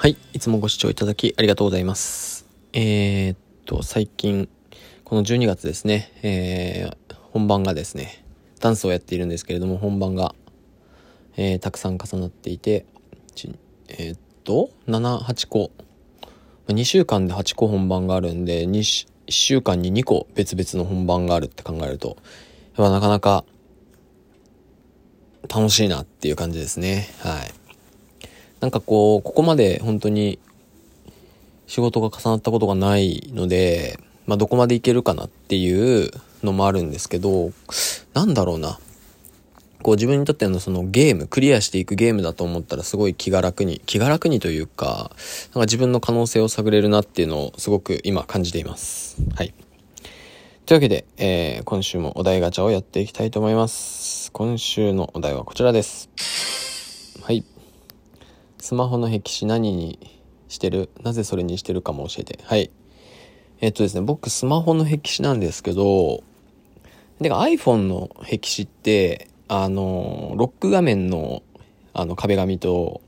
[0.00, 0.16] はい。
[0.32, 2.46] いつもご視聴いただきありがとうございます。
[2.72, 4.48] えー、っと、最近、
[5.02, 8.24] この12月ですね、えー、本番がですね、
[8.60, 10.36] ダンスをやっているんですけれども、本番が、
[11.36, 12.86] えー、たくさん重なっていて、
[13.88, 15.72] えー、っと、7、8個、
[16.68, 22.18] 2週間で8個本番があるんで、2 1週間に2個別々の本番があるって考えると、
[22.76, 23.44] やっぱなかなか
[25.52, 27.08] 楽しいなっていう感じですね。
[27.18, 27.57] はい。
[28.60, 30.38] なんかこう、ここまで本当に
[31.66, 36.10] 仕事が重なったことがないので、まあどこまでいけるかなっていう
[36.42, 37.52] のもあるんですけど、
[38.14, 38.78] なんだろうな。
[39.82, 45.12] こう自分にとってのそのゲーム、クリアしていくゲームだと思ったらすごい気が楽に、気が楽にというか、
[45.46, 49.16] なんか自分の可能性を探れるなっていうのをすごく今感じています。
[49.36, 49.54] はい。
[50.66, 54.30] というわけで、えー、今週もお題ガチャをやっていきたいと思います。
[54.32, 56.10] 今週のお題はこちらです。
[57.22, 57.44] はい。
[58.58, 59.98] スマホの壁紙何に
[60.48, 60.90] してる？
[61.02, 62.38] なぜそれにしてるかも教えて。
[62.44, 62.70] はい。
[63.60, 66.22] えっとですね、僕スマホの壁紙なんですけど、
[67.20, 71.42] で iPhone の壁紙って、あの、ロック画面の
[71.92, 73.00] あの壁紙と、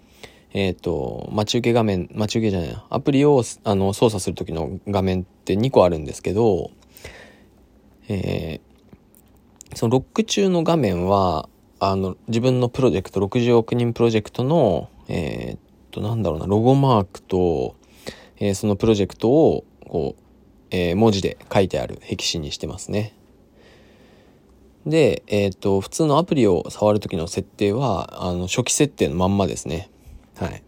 [0.53, 6.71] えっ、と、待ち受け画面、待ち受けじゃない、アプリをあの操作する時の画面って2個あるんですけど、
[8.09, 8.71] えー
[9.75, 17.75] そのロック中の画面は、あの、自分のプロジェクト、60億人プロジェクトの、えーっと、なんだろうな、ロゴマークと、
[18.37, 20.23] えーそのプロジェクトを、こう、
[20.71, 23.15] えー文字で書いてある壁紙にしてますね。
[24.87, 29.91] で、えっと、普通のアプリを触るときの設定は、あの、初期設定のまんまですね。
[30.37, 30.63] はい。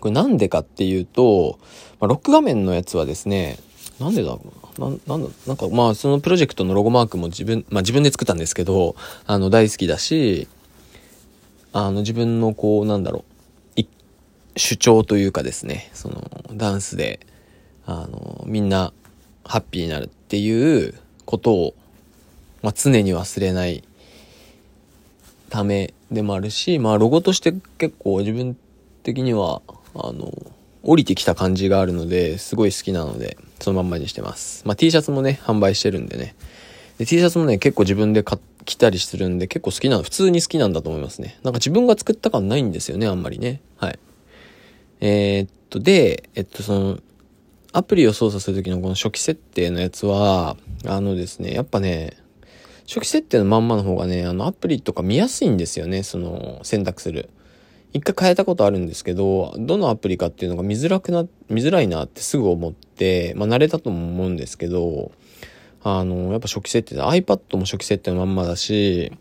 [0.00, 1.58] これなんでかっていうと、
[1.98, 3.58] まあ、ロック画面のやつはですね、
[3.98, 4.88] なんでだろうな。
[4.88, 10.48] なん、なんだ、なんかまあそのプロジェクトのロゴマークも自分、まあ自分で作ったんですけど、あの大好きだし、
[11.72, 13.32] あの自分のこうなんだろう、
[14.56, 17.20] 主張というかですね、そのダンスで、
[17.86, 18.92] あの、みんな
[19.44, 20.94] ハッピーになるっていう
[21.24, 21.74] ことを、
[22.62, 23.82] まあ常に忘れない
[25.48, 28.56] ためでもあるし、まあロゴとして結構自分
[29.02, 29.62] 的には、
[29.94, 30.32] あの、
[30.82, 34.62] 降りてきた感じがあるので、すごい好きなので、そのまんまにしてます。
[34.66, 36.34] まあ T シャツもね、販売してるんでね。
[36.98, 41.38] で T シャツもね、結構自分で買って着たりするんで、結構好きな、普通に好きなんだと思いますね。
[41.42, 43.60] なんか自分が作った感ないんですよね、あんまりね。
[43.76, 43.98] はい。
[45.00, 46.98] えーっと、で、えっと、その、
[47.72, 50.56] アプリを操作するときのこの初期設定のやつは、
[50.86, 52.16] あのですね、やっぱね、
[52.86, 57.30] 初期設定のまんまの方がね、あのアプリとか見やすいんですよね、その選択する。
[57.94, 65.12] 一回変えたことあるんですけど、どのアプリかっていうのが見づらくな、見づらいなってすぐ思って、まあ慣れたとも思うんですけど、
[65.84, 69.12] あの、やっぱ初期設定で iPad も初期設定のまんまだし、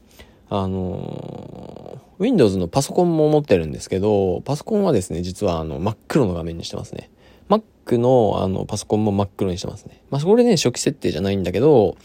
[0.50, 7.10] あの、Windows のパソコンも持ってるんですけど、パソコンはですね、実はあの真っ黒の画面にしてますね。
[7.50, 10.04] Mac のあのパソコンも真っ黒にしてますね。
[10.12, 11.98] まあそれね、初期設定じゃないんだけど、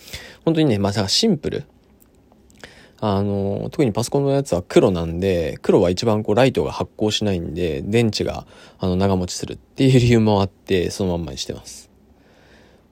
[0.44, 1.64] 本当にね、まあシンプル。
[2.98, 8.46] あの、特にパソコンのやつは黒なんで、黒は一番こうライトが発光しないんで、電池が
[8.78, 11.90] あの長持ちするっていう理由もあって、そのまんまにしてます。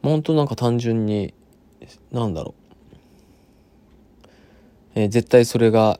[0.02, 1.32] まあ本当なんか単純に、
[2.12, 2.64] なんだろう。
[4.94, 5.98] えー絶対それが、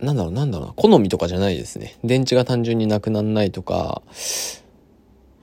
[0.00, 1.96] なんだろう、なんだろう、好みとかじゃないですね。
[2.04, 4.02] 電池が単純になくならないとか、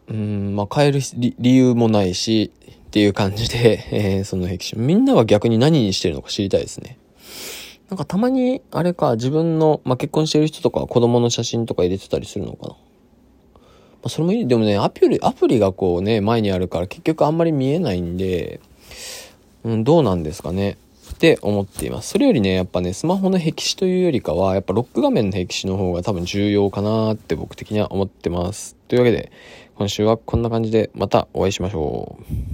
[0.07, 2.51] うん、まあ変える理由もないし、
[2.87, 4.85] っていう感じで、 えーその壁紙。
[4.85, 6.97] みんなは逆に何にしてるのか知りたいですね。
[7.89, 12.75] なんかたまに、あれか、自分の、まあ、結婚してる人とか子供の写真とか入れてたりするのかな。
[14.03, 14.47] ま、それもいい。
[14.47, 18.61] でもね、アプリ、アプリがこうね、前にあるから結局あんまり見えないんで、
[19.63, 20.77] うん、どうなんですかね。
[21.11, 22.09] って思っています。
[22.09, 28.75] それよりね、やっぱね、スマホの壁紙というよりかは、やっぱロック画面の壁紙の方が多分重要かなって僕的には思ってます。
[28.87, 29.31] というわけで、
[29.75, 32.50] 今週はこんな感じでまたお会いしましょう。